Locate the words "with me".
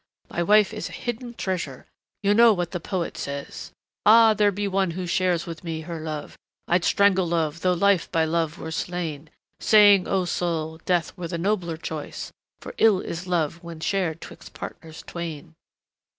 5.45-5.81